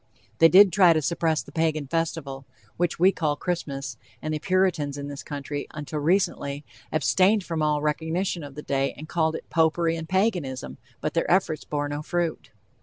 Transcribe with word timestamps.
They 0.39 0.49
did 0.49 0.73
try 0.73 0.93
to 0.93 1.01
suppress 1.03 1.43
the 1.43 1.51
Pagan 1.51 1.85
festival, 1.85 2.47
which 2.75 2.97
we 2.97 3.11
call 3.11 3.35
Christmas, 3.35 3.97
and 4.19 4.33
the 4.33 4.39
Puritans 4.39 4.97
in 4.97 5.09
this 5.09 5.21
country, 5.21 5.67
until 5.75 5.99
recently, 5.99 6.65
abstained 6.91 7.43
from 7.43 7.61
all 7.61 7.83
recognition 7.83 8.43
of 8.43 8.55
the 8.55 8.63
day, 8.63 8.93
and 8.97 9.07
called 9.07 9.35
it 9.35 9.47
"Popery," 9.51 9.95
and 9.95 10.09
"Paganism," 10.09 10.79
but 11.01 11.13
their 11.13 11.29
efforts 11.29 11.65
bore 11.65 11.87
no 11.87 12.01
fruit. 12.01 12.49